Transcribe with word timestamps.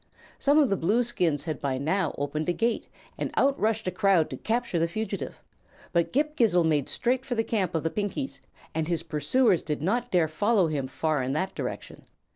Some 0.39 0.57
of 0.57 0.71
the 0.71 0.77
Blueskins 0.77 1.43
had 1.43 1.59
by 1.61 1.77
now 1.77 2.15
opened 2.17 2.49
a 2.49 2.53
gate, 2.53 2.87
and 3.19 3.29
out 3.35 3.59
rushed 3.59 3.85
a 3.85 3.91
crowd 3.91 4.31
to 4.31 4.37
capture 4.37 4.79
the 4.79 4.87
fugitive; 4.87 5.43
but 5.93 6.11
Ghip 6.11 6.35
Ghisizzle 6.35 6.65
made 6.65 6.89
straight 6.89 7.23
for 7.23 7.35
the 7.35 7.43
camp 7.43 7.75
of 7.75 7.83
the 7.83 7.91
Pinkies 7.91 8.39
and 8.73 8.87
his 8.87 9.03
pursuers 9.03 9.61
did 9.61 9.83
not 9.83 10.09
dare 10.09 10.27
follow 10.27 10.65
him 10.69 10.87
far 10.87 11.21
in 11.21 11.33
that 11.33 11.53
direction. 11.53 12.05